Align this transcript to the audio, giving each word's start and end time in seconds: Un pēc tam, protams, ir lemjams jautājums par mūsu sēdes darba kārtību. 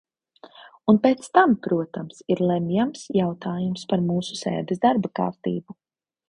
Un 0.93 0.97
pēc 1.01 1.27
tam, 1.37 1.51
protams, 1.67 2.23
ir 2.35 2.41
lemjams 2.53 3.05
jautājums 3.19 3.85
par 3.93 4.03
mūsu 4.09 4.39
sēdes 4.41 4.83
darba 4.87 5.13
kārtību. 5.21 5.79